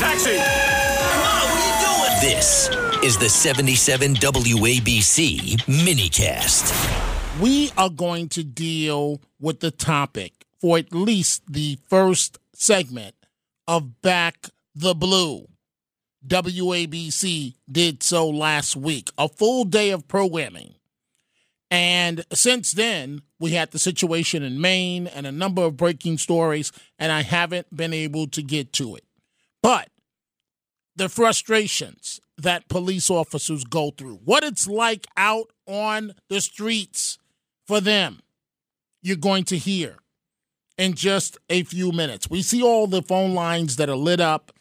Excuse 0.00 0.26
me! 0.26 0.36
Taxi! 0.36 0.58
This 2.20 2.68
is 3.02 3.18
the 3.18 3.28
77 3.28 4.14
WABC 4.14 5.56
minicast. 5.62 7.40
we 7.40 7.72
are 7.76 7.90
going 7.90 8.28
to 8.28 8.44
deal 8.44 9.20
with 9.40 9.58
the 9.58 9.72
topic 9.72 10.44
for 10.60 10.78
at 10.78 10.94
least 10.94 11.42
the 11.50 11.78
first 11.88 12.38
segment 12.54 13.16
of 13.66 14.00
Back 14.00 14.48
the 14.72 14.94
Blue. 14.94 15.48
WABC 16.26 17.54
did 17.70 18.02
so 18.04 18.28
last 18.28 18.76
week, 18.76 19.10
a 19.18 19.28
full 19.28 19.64
day 19.64 19.90
of 19.90 20.06
programming. 20.06 20.74
And 21.72 22.24
since 22.32 22.70
then, 22.72 23.22
we 23.40 23.52
had 23.52 23.72
the 23.72 23.78
situation 23.80 24.44
in 24.44 24.60
Maine 24.60 25.08
and 25.08 25.26
a 25.26 25.32
number 25.32 25.62
of 25.62 25.76
breaking 25.76 26.18
stories, 26.18 26.70
and 27.00 27.10
I 27.10 27.22
haven't 27.22 27.74
been 27.76 27.92
able 27.92 28.28
to 28.28 28.42
get 28.42 28.72
to 28.74 28.94
it. 28.94 29.04
But 29.62 29.88
the 30.96 31.08
frustrations 31.08 32.20
that 32.36 32.68
police 32.68 33.10
officers 33.10 33.64
go 33.64 33.90
through, 33.90 34.20
what 34.24 34.44
it's 34.44 34.66
like 34.66 35.06
out 35.16 35.50
on 35.66 36.14
the 36.28 36.40
streets 36.40 37.18
for 37.66 37.80
them, 37.80 38.20
you're 39.02 39.16
going 39.16 39.44
to 39.44 39.58
hear 39.58 39.96
in 40.76 40.94
just 40.94 41.36
a 41.50 41.64
few 41.64 41.92
minutes. 41.92 42.30
We 42.30 42.42
see 42.42 42.62
all 42.62 42.86
the 42.86 43.02
phone 43.02 43.34
lines 43.34 43.76
that 43.76 43.88
are 43.88 43.96
lit 43.96 44.20
up, 44.20 44.52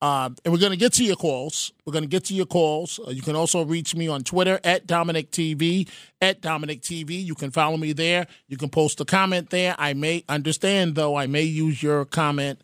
uh, 0.00 0.30
and 0.44 0.52
we're 0.52 0.60
going 0.60 0.72
to 0.72 0.78
get 0.78 0.92
to 0.94 1.04
your 1.04 1.16
calls. 1.16 1.72
We're 1.84 1.92
going 1.92 2.04
to 2.04 2.08
get 2.08 2.24
to 2.24 2.34
your 2.34 2.46
calls. 2.46 3.00
Uh, 3.04 3.10
you 3.10 3.22
can 3.22 3.34
also 3.34 3.64
reach 3.64 3.94
me 3.96 4.08
on 4.08 4.22
Twitter 4.22 4.60
at 4.62 4.86
Dominic 4.86 5.30
TV, 5.30 5.88
at 6.20 6.40
Dominic 6.40 6.82
TV. 6.82 7.24
You 7.24 7.34
can 7.34 7.50
follow 7.50 7.76
me 7.76 7.92
there. 7.92 8.26
You 8.46 8.56
can 8.56 8.68
post 8.68 9.00
a 9.00 9.04
comment 9.04 9.50
there. 9.50 9.74
I 9.78 9.94
may 9.94 10.24
understand, 10.28 10.94
though, 10.94 11.16
I 11.16 11.26
may 11.26 11.42
use 11.42 11.82
your 11.82 12.04
comment 12.04 12.62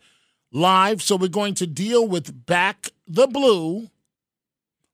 live. 0.52 1.02
So 1.02 1.16
we're 1.16 1.28
going 1.28 1.54
to 1.54 1.66
deal 1.66 2.06
with 2.06 2.46
Back 2.46 2.90
the 3.08 3.26
Blue, 3.26 3.88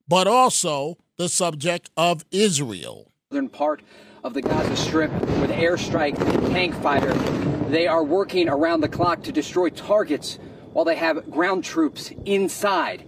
but 0.06 0.26
also 0.26 0.96
the 1.16 1.28
subject 1.28 1.90
of 1.96 2.24
Israel. 2.30 3.10
northern 3.30 3.48
part 3.48 3.82
of 4.24 4.34
the 4.34 4.40
Gaza 4.40 4.76
Strip 4.76 5.12
with 5.12 5.50
airstrike 5.50 6.18
and 6.18 6.46
tank 6.52 6.74
fighter. 6.76 7.12
They 7.68 7.86
are 7.86 8.02
working 8.02 8.48
around 8.48 8.80
the 8.80 8.88
clock 8.88 9.22
to 9.24 9.32
destroy 9.32 9.68
targets 9.70 10.38
while 10.72 10.84
they 10.84 10.96
have 10.96 11.30
ground 11.30 11.64
troops 11.64 12.12
inside. 12.24 13.04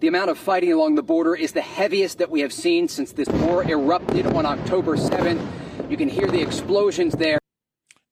The 0.00 0.08
amount 0.08 0.30
of 0.30 0.38
fighting 0.38 0.72
along 0.72 0.96
the 0.96 1.02
border 1.02 1.34
is 1.34 1.52
the 1.52 1.60
heaviest 1.60 2.18
that 2.18 2.30
we 2.30 2.40
have 2.40 2.52
seen 2.52 2.88
since 2.88 3.12
this 3.12 3.28
war 3.28 3.62
erupted 3.62 4.26
on 4.26 4.44
October 4.44 4.96
7th. 4.96 5.46
You 5.90 5.96
can 5.96 6.08
hear 6.08 6.26
the 6.26 6.40
explosions 6.40 7.14
there. 7.14 7.38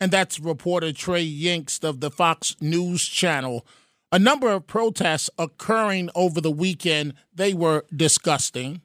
And 0.02 0.10
that's 0.10 0.40
reporter 0.40 0.92
Trey 0.92 1.24
Yingst 1.24 1.84
of 1.84 2.00
the 2.00 2.10
Fox 2.10 2.56
News 2.60 3.06
Channel. 3.06 3.64
A 4.10 4.18
number 4.18 4.50
of 4.50 4.66
protests 4.66 5.30
occurring 5.38 6.10
over 6.16 6.40
the 6.40 6.50
weekend. 6.50 7.14
They 7.32 7.54
were 7.54 7.84
disgusting. 7.94 8.80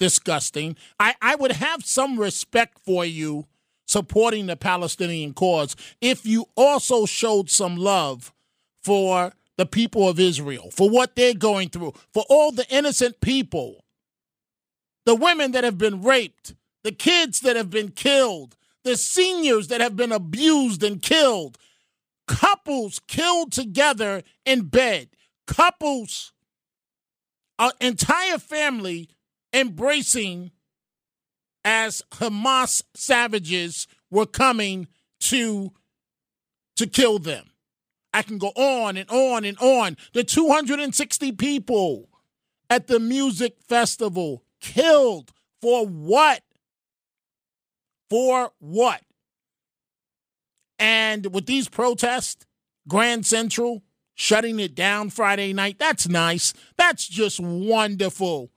Disgusting. 0.00 0.76
I, 0.98 1.14
I 1.22 1.36
would 1.36 1.52
have 1.52 1.84
some 1.84 2.18
respect 2.18 2.80
for 2.84 3.04
you 3.04 3.46
supporting 3.86 4.46
the 4.46 4.56
Palestinian 4.56 5.34
cause 5.34 5.76
if 6.00 6.26
you 6.26 6.46
also 6.56 7.06
showed 7.06 7.48
some 7.48 7.76
love 7.76 8.32
for 8.82 9.34
the 9.56 9.66
people 9.66 10.08
of 10.08 10.18
Israel, 10.18 10.68
for 10.72 10.90
what 10.90 11.14
they're 11.14 11.34
going 11.34 11.68
through, 11.68 11.92
for 12.12 12.24
all 12.28 12.50
the 12.50 12.66
innocent 12.74 13.20
people, 13.20 13.84
the 15.06 15.14
women 15.14 15.52
that 15.52 15.62
have 15.62 15.78
been 15.78 16.02
raped, 16.02 16.56
the 16.82 16.90
kids 16.90 17.38
that 17.42 17.54
have 17.54 17.70
been 17.70 17.92
killed, 17.92 18.56
the 18.84 18.96
seniors 18.96 19.68
that 19.68 19.80
have 19.80 19.96
been 19.96 20.12
abused 20.12 20.82
and 20.82 21.00
killed, 21.00 21.58
couples 22.26 23.00
killed 23.06 23.52
together 23.52 24.22
in 24.44 24.62
bed, 24.62 25.08
couples, 25.46 26.32
an 27.58 27.70
entire 27.80 28.38
family 28.38 29.08
embracing 29.52 30.50
as 31.64 32.02
Hamas 32.12 32.82
savages 32.94 33.86
were 34.10 34.26
coming 34.26 34.88
to 35.20 35.72
to 36.76 36.86
kill 36.86 37.18
them. 37.18 37.50
I 38.12 38.22
can 38.22 38.38
go 38.38 38.48
on 38.48 38.96
and 38.96 39.08
on 39.10 39.44
and 39.44 39.58
on. 39.58 39.96
The 40.12 40.24
260 40.24 41.32
people 41.32 42.08
at 42.68 42.86
the 42.86 43.00
music 43.00 43.56
festival 43.66 44.42
killed 44.60 45.32
for 45.62 45.86
what? 45.86 46.42
For 48.14 48.52
what? 48.60 49.02
And 50.78 51.34
with 51.34 51.46
these 51.46 51.68
protests, 51.68 52.46
Grand 52.86 53.26
Central 53.26 53.82
shutting 54.14 54.60
it 54.60 54.76
down 54.76 55.10
Friday 55.10 55.52
night, 55.52 55.80
that's 55.80 56.08
nice. 56.08 56.54
That's 56.76 57.08
just 57.08 57.40
wonderful. 57.40 58.52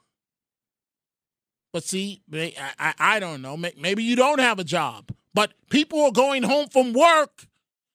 But 1.73 1.85
see, 1.85 2.21
I, 2.31 2.53
I, 2.77 2.93
I 2.99 3.19
don't 3.19 3.41
know. 3.41 3.57
Maybe 3.57 4.03
you 4.03 4.15
don't 4.15 4.37
have 4.37 4.59
a 4.59 4.63
job, 4.63 5.09
but 5.33 5.53
people 5.71 6.03
are 6.03 6.11
going 6.11 6.43
home 6.43 6.67
from 6.67 6.93
work. 6.93 7.47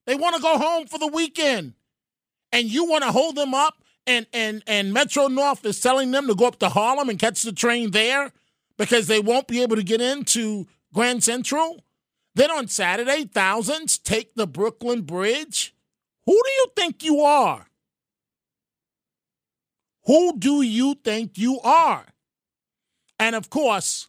They 0.05 0.17
want 0.17 0.35
to 0.35 0.43
go 0.43 0.59
home 0.59 0.89
for 0.89 0.99
the 0.99 1.07
weekend. 1.07 1.75
And 2.51 2.67
you 2.69 2.87
want 2.87 3.05
to 3.05 3.13
hold 3.13 3.37
them 3.37 3.55
up, 3.55 3.75
and, 4.05 4.27
and, 4.33 4.65
and 4.67 4.93
Metro 4.93 5.29
North 5.29 5.65
is 5.65 5.81
telling 5.81 6.11
them 6.11 6.27
to 6.27 6.35
go 6.35 6.49
up 6.49 6.59
to 6.59 6.71
Harlem 6.71 7.09
and 7.09 7.21
catch 7.21 7.45
the 7.45 7.53
train 7.53 7.93
there 7.93 8.33
because 8.79 9.07
they 9.07 9.21
won't 9.21 9.47
be 9.47 9.63
able 9.63 9.77
to 9.77 9.85
get 9.85 10.01
into 10.01 10.67
Grand 10.93 11.23
Central. 11.25 11.85
Then 12.35 12.51
on 12.51 12.69
Saturday, 12.69 13.25
thousands 13.25 13.99
take 13.99 14.35
the 14.35 14.47
Brooklyn 14.47 15.03
Bridge. 15.03 15.75
Who 16.27 16.33
do 16.33 16.51
you 16.51 16.67
think 16.77 17.03
you 17.05 17.21
are? 17.21 17.67
Who 20.07 20.39
do 20.39 20.63
you 20.63 20.95
think 20.95 21.39
you 21.39 21.61
are? 21.61 22.07
And 23.19 23.37
of 23.37 23.51
course, 23.51 24.09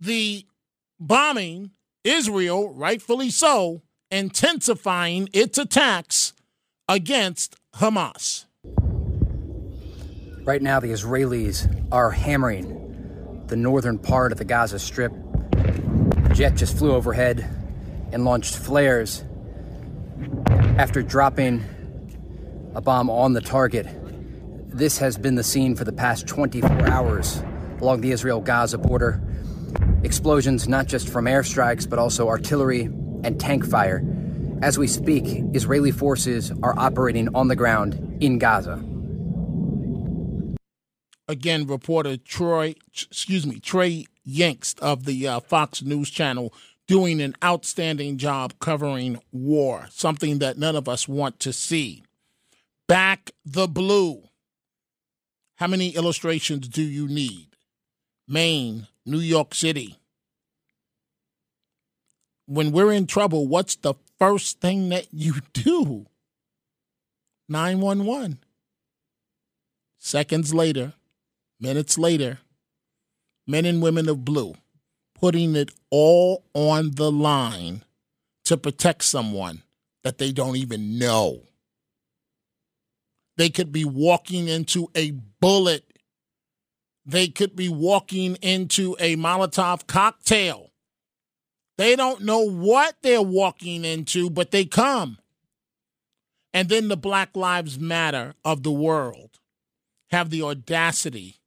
the 0.00 0.44
bombing, 1.00 1.70
Israel, 2.02 2.72
rightfully 2.74 3.30
so, 3.30 3.82
intensifying 4.10 5.28
its 5.32 5.56
attacks 5.56 6.34
against 6.88 7.56
Hamas. 7.76 8.44
Right 10.44 10.60
now, 10.60 10.80
the 10.80 10.88
Israelis 10.88 11.66
are 11.90 12.10
hammering 12.10 13.44
the 13.46 13.56
northern 13.56 13.98
part 13.98 14.32
of 14.32 14.38
the 14.38 14.44
Gaza 14.44 14.78
Strip. 14.78 15.12
Jet 16.34 16.56
just 16.56 16.76
flew 16.76 16.92
overhead 16.92 17.48
and 18.12 18.24
launched 18.24 18.56
flares 18.56 19.24
after 20.78 21.02
dropping 21.02 21.64
a 22.74 22.80
bomb 22.80 23.08
on 23.08 23.32
the 23.32 23.40
target. 23.40 23.86
This 24.68 24.98
has 24.98 25.16
been 25.16 25.36
the 25.36 25.44
scene 25.44 25.76
for 25.76 25.84
the 25.84 25.92
past 25.92 26.26
24 26.26 26.88
hours 26.88 27.42
along 27.80 28.00
the 28.00 28.10
Israel 28.10 28.40
Gaza 28.40 28.78
border. 28.78 29.22
Explosions 30.02 30.66
not 30.66 30.86
just 30.86 31.08
from 31.08 31.26
airstrikes, 31.26 31.88
but 31.88 31.98
also 31.98 32.28
artillery 32.28 32.82
and 33.22 33.38
tank 33.38 33.64
fire. 33.64 34.04
As 34.62 34.78
we 34.78 34.86
speak, 34.86 35.24
Israeli 35.54 35.90
forces 35.90 36.52
are 36.62 36.78
operating 36.78 37.34
on 37.34 37.48
the 37.48 37.56
ground 37.56 38.18
in 38.20 38.38
Gaza. 38.38 38.82
again, 41.28 41.66
reporter 41.66 42.16
Troy, 42.16 42.74
excuse 42.88 43.46
me, 43.46 43.58
Trey 43.60 44.06
Yingst 44.26 44.78
of 44.80 45.04
the 45.04 45.26
uh, 45.26 45.40
Fox 45.40 45.82
News 45.82 46.10
Channel 46.10 46.52
doing 46.86 47.20
an 47.20 47.34
outstanding 47.42 48.18
job 48.18 48.54
covering 48.58 49.20
war, 49.32 49.86
something 49.90 50.38
that 50.38 50.58
none 50.58 50.76
of 50.76 50.88
us 50.88 51.08
want 51.08 51.40
to 51.40 51.52
see. 51.52 52.02
Back 52.86 53.30
the 53.44 53.66
blue. 53.66 54.22
How 55.56 55.66
many 55.66 55.90
illustrations 55.90 56.68
do 56.68 56.82
you 56.82 57.08
need? 57.08 57.48
Maine, 58.26 58.88
New 59.06 59.20
York 59.20 59.54
City. 59.54 59.98
When 62.46 62.72
we're 62.72 62.92
in 62.92 63.06
trouble, 63.06 63.46
what's 63.46 63.76
the 63.76 63.94
first 64.18 64.60
thing 64.60 64.90
that 64.90 65.06
you 65.12 65.36
do? 65.52 66.06
911. 67.48 68.38
Seconds 69.98 70.52
later, 70.52 70.94
minutes 71.60 71.96
later, 71.96 72.40
men 73.46 73.64
and 73.64 73.82
women 73.82 74.08
of 74.08 74.24
blue 74.24 74.54
putting 75.14 75.56
it 75.56 75.70
all 75.90 76.44
on 76.54 76.90
the 76.92 77.10
line 77.10 77.82
to 78.44 78.56
protect 78.56 79.02
someone 79.04 79.62
that 80.02 80.18
they 80.18 80.32
don't 80.32 80.56
even 80.56 80.98
know. 80.98 81.40
They 83.36 83.48
could 83.48 83.72
be 83.72 83.84
walking 83.84 84.48
into 84.48 84.90
a 84.94 85.12
bullet. 85.40 85.84
They 87.06 87.28
could 87.28 87.56
be 87.56 87.68
walking 87.68 88.36
into 88.36 88.96
a 89.00 89.16
Molotov 89.16 89.86
cocktail. 89.86 90.70
They 91.76 91.96
don't 91.96 92.20
know 92.20 92.40
what 92.40 92.96
they're 93.02 93.22
walking 93.22 93.84
into, 93.84 94.30
but 94.30 94.50
they 94.50 94.64
come. 94.64 95.18
And 96.52 96.68
then 96.68 96.88
the 96.88 96.96
Black 96.96 97.34
Lives 97.34 97.80
Matter 97.80 98.34
of 98.44 98.62
the 98.62 98.70
world 98.70 99.40
have 100.10 100.30
the 100.30 100.42
audacity 100.42 101.40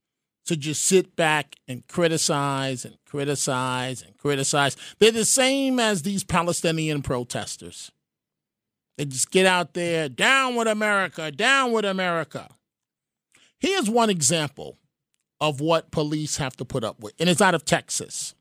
to 0.48 0.58
just 0.58 0.84
sit 0.84 1.16
back 1.16 1.56
and 1.68 1.86
criticize 1.88 2.84
and 2.84 2.98
criticize 3.06 4.02
and 4.02 4.18
criticize. 4.18 4.76
They're 5.00 5.12
the 5.12 5.26
same 5.26 5.80
as 5.80 6.02
these 6.02 6.24
Palestinian 6.24 7.02
protesters. 7.02 7.92
They 8.98 9.06
just 9.06 9.30
get 9.30 9.46
out 9.46 9.74
there, 9.74 10.10
down 10.10 10.56
with 10.56 10.68
America, 10.68 11.32
down 11.32 11.72
with 11.72 11.86
America. 11.86 12.50
Here's 13.60 13.90
one 13.90 14.10
example 14.10 14.78
of 15.40 15.62
what 15.62 15.92
police 15.92 16.38
have 16.38 16.56
to 16.58 16.66
put 16.66 16.84
up 16.84 17.00
with, 17.00 17.14
and 17.20 17.30
it's 17.30 17.42
out 17.42 17.54
of 17.54 17.64
Texas. 17.64 18.34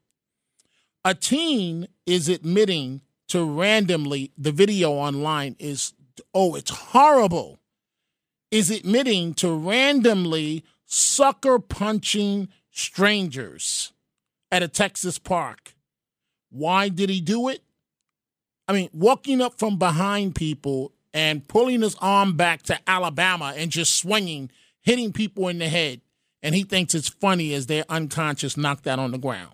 A 1.05 1.15
teen 1.15 1.89
is 2.07 2.29
admitting 2.29 3.03
to 3.29 3.45
randomly, 3.45 4.33
the 4.39 4.53
video 4.53 4.93
online 4.93 5.57
is, 5.59 5.93
oh, 6.33 6.55
it's 6.55 6.71
horrible, 6.71 7.59
is 8.51 8.71
admitting 8.71 9.35
to 9.35 9.53
randomly 9.53 10.65
sucker 10.87 11.59
punching 11.59 12.49
strangers 12.71 13.93
at 14.51 14.63
a 14.63 14.69
Texas 14.69 15.19
park. 15.19 15.75
Why 16.51 16.89
did 16.89 17.11
he 17.11 17.21
do 17.21 17.49
it? 17.49 17.63
I 18.69 18.73
mean, 18.73 18.89
walking 18.93 19.41
up 19.41 19.59
from 19.59 19.79
behind 19.79 20.35
people 20.35 20.93
and 21.13 21.47
pulling 21.47 21.83
his 21.83 21.97
arm 22.01 22.37
back 22.37 22.63
to 22.63 22.79
Alabama 22.87 23.55
and 23.57 23.71
just 23.71 23.95
swinging, 23.95 24.51
hitting 24.81 25.13
people 25.13 25.49
in 25.49 25.59
the 25.59 25.69
head. 25.69 26.01
And 26.43 26.55
he 26.55 26.63
thinks 26.63 26.95
it's 26.95 27.09
funny 27.09 27.55
as 27.55 27.67
they're 27.67 27.85
unconscious, 27.89 28.57
knocked 28.57 28.87
out 28.87 28.99
on 28.99 29.11
the 29.11 29.19
ground. 29.19 29.53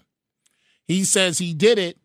He 0.87 1.05
says 1.05 1.39
he 1.39 1.55
did 1.55 1.79
it 1.79 1.99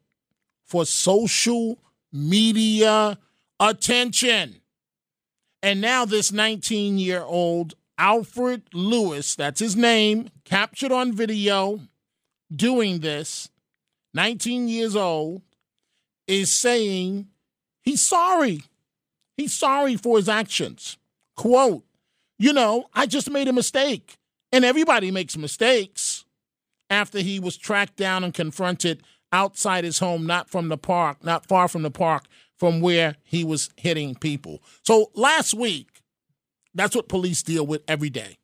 for 0.66 0.86
social 0.86 1.80
media 2.12 3.18
attention. 3.60 4.62
And 5.64 5.82
now, 5.82 6.06
this 6.06 6.32
19 6.32 6.98
year 6.98 7.24
old 7.24 7.76
Alfred 7.98 8.64
Lewis, 8.74 9.36
that's 9.36 9.60
his 9.60 9.76
name, 9.76 10.30
captured 10.46 10.92
on 10.92 11.14
video 11.14 11.80
doing 12.56 13.00
this, 13.00 13.50
19 14.14 14.68
years 14.68 14.96
old, 14.96 15.42
is 16.28 16.52
saying 16.52 17.28
he's 17.82 18.08
sorry. 18.08 18.62
He's 19.36 19.56
sorry 19.56 19.96
for 19.96 20.18
his 20.18 20.30
actions. 20.30 20.98
Quote, 21.36 21.84
you 22.40 22.54
know, 22.54 22.86
I 22.94 23.06
just 23.06 23.30
made 23.30 23.48
a 23.48 23.54
mistake. 23.54 24.18
And 24.52 24.64
everybody 24.64 25.12
makes 25.12 25.38
mistakes 25.38 26.26
after 26.90 27.20
he 27.20 27.40
was 27.40 27.58
tracked 27.58 27.98
down 27.98 28.24
and 28.24 28.34
confronted 28.34 29.04
outside 29.32 29.84
his 29.84 30.00
home, 30.00 30.26
not 30.26 30.50
from 30.50 30.70
the 30.70 30.78
park, 30.78 31.24
not 31.24 31.48
far 31.48 31.68
from 31.68 31.82
the 31.82 31.92
park 31.92 32.26
from 32.56 32.82
where 32.82 33.16
he 33.24 33.44
was 33.44 33.70
hitting 33.76 34.16
people. 34.16 34.62
So 34.84 35.12
last 35.14 35.54
week, 35.54 35.97
that's 36.78 36.96
what 36.96 37.08
police 37.08 37.44
deal 37.44 37.66
with 37.66 37.84
every 37.88 38.10
day. 38.10 38.38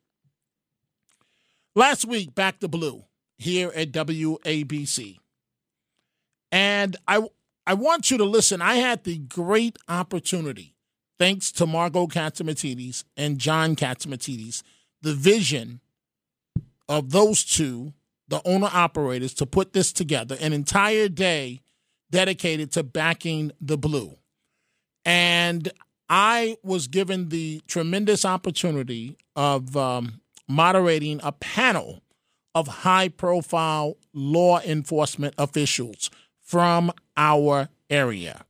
Last 1.74 2.04
week, 2.04 2.34
back 2.34 2.60
to 2.60 2.68
blue 2.68 3.04
here 3.38 3.72
at 3.74 3.92
WABC. 3.92 5.18
And 6.52 6.96
I 7.08 7.26
I 7.66 7.74
want 7.74 8.10
you 8.10 8.18
to 8.18 8.24
listen. 8.24 8.60
I 8.60 8.74
had 8.74 9.04
the 9.04 9.18
great 9.18 9.78
opportunity, 9.88 10.76
thanks 11.18 11.50
to 11.52 11.66
Margo 11.66 12.06
Catsimatidis 12.06 13.04
and 13.16 13.38
John 13.38 13.74
Catsimatidis, 13.74 14.62
the 15.00 15.14
vision 15.14 15.80
of 16.88 17.10
those 17.10 17.42
two, 17.42 17.94
the 18.28 18.42
owner 18.44 18.68
operators, 18.72 19.32
to 19.34 19.46
put 19.46 19.72
this 19.72 19.92
together, 19.92 20.36
an 20.40 20.52
entire 20.52 21.08
day 21.08 21.62
dedicated 22.10 22.70
to 22.72 22.82
backing 22.82 23.50
the 23.60 23.78
blue. 23.78 24.16
And 25.06 25.72
I 26.08 26.56
was 26.62 26.86
given 26.86 27.28
the 27.28 27.62
tremendous 27.66 28.24
opportunity 28.24 29.16
of 29.34 29.76
um, 29.76 30.20
moderating 30.48 31.20
a 31.22 31.32
panel 31.32 32.02
of 32.54 32.68
high 32.68 33.08
profile 33.08 33.96
law 34.12 34.60
enforcement 34.60 35.34
officials 35.38 36.10
from 36.40 36.92
our 37.16 37.68
area. 37.90 38.44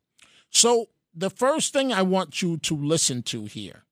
So, 0.50 0.86
the 1.16 1.30
first 1.30 1.72
thing 1.72 1.92
I 1.92 2.02
want 2.02 2.42
you 2.42 2.56
to 2.58 2.76
listen 2.76 3.22
to 3.22 3.44
here 3.44 3.84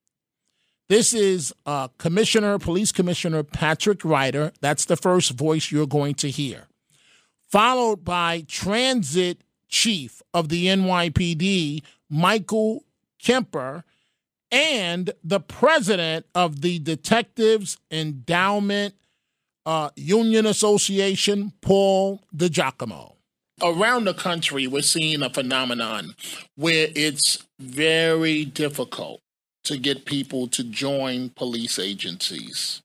this 0.92 1.14
is 1.14 1.54
uh, 1.64 1.88
Commissioner, 1.96 2.58
Police 2.58 2.92
Commissioner 2.92 3.42
Patrick 3.42 4.04
Ryder. 4.04 4.52
That's 4.60 4.84
the 4.84 4.96
first 4.98 5.30
voice 5.30 5.72
you're 5.72 5.86
going 5.86 6.14
to 6.16 6.28
hear. 6.28 6.66
Followed 7.50 8.04
by 8.04 8.44
Transit 8.46 9.40
Chief 9.68 10.20
of 10.34 10.50
the 10.50 10.66
NYPD, 10.66 11.82
Michael 12.10 12.84
Kemper, 13.22 13.84
and 14.50 15.12
the 15.24 15.40
president 15.40 16.26
of 16.34 16.60
the 16.60 16.78
Detectives 16.78 17.78
Endowment 17.90 18.94
uh, 19.64 19.90
Union 19.96 20.44
Association, 20.46 21.52
Paul 21.60 22.20
DiGiacomo. 22.36 23.14
Around 23.62 24.04
the 24.04 24.14
country, 24.14 24.66
we're 24.66 24.82
seeing 24.82 25.22
a 25.22 25.30
phenomenon 25.30 26.14
where 26.56 26.88
it's 26.94 27.46
very 27.60 28.44
difficult 28.44 29.20
to 29.64 29.78
get 29.78 30.04
people 30.04 30.48
to 30.48 30.64
join 30.64 31.30
police 31.30 31.78
agencies. 31.78 32.82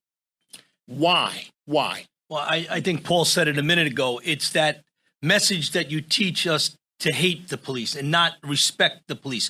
Why? 0.86 1.48
Why? 1.66 2.06
Well, 2.30 2.42
I, 2.42 2.68
I 2.70 2.82
think 2.82 3.04
Paul 3.04 3.26
said 3.26 3.48
it 3.48 3.58
a 3.58 3.64
minute 3.64 3.88
ago. 3.88 4.22
It's 4.24 4.52
that 4.52 4.84
message 5.22 5.72
that 5.72 5.90
you 5.90 6.02
teach 6.02 6.46
us 6.46 6.78
to 7.00 7.12
hate 7.12 7.50
the 7.50 7.58
police 7.58 7.96
and 7.96 8.12
not 8.12 8.34
respect 8.44 9.08
the 9.08 9.16
police. 9.16 9.46